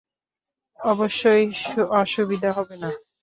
[0.79, 1.45] অবশ্যই
[1.95, 2.89] অসুবিধা হবে না।